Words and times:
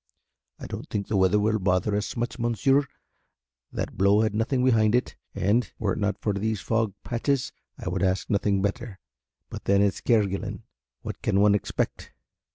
"I 0.57 0.65
don't 0.65 0.89
think 0.89 1.05
the 1.09 1.15
weather 1.15 1.37
will 1.37 1.59
bother 1.59 1.95
us 1.95 2.17
much, 2.17 2.39
monsieur, 2.39 2.87
that 3.71 3.97
blow 3.99 4.21
had 4.21 4.33
nothing 4.33 4.65
behind 4.65 4.95
it, 4.95 5.15
and 5.35 5.71
were 5.77 5.93
it 5.93 5.99
not 5.99 6.17
for 6.17 6.33
these 6.33 6.59
fog 6.59 6.95
patches 7.03 7.51
I 7.77 7.87
would 7.87 8.01
ask 8.01 8.27
nothing 8.27 8.63
better; 8.63 8.97
but 9.51 9.65
then 9.65 9.83
it's 9.83 10.01
Kerguelen 10.01 10.63
what 11.03 11.21
can 11.21 11.39
one 11.39 11.53
expect!" 11.53 12.13